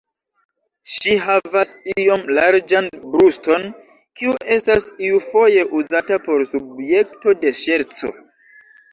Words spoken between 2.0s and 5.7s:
iom larĝan bruston, kiu estas iufoje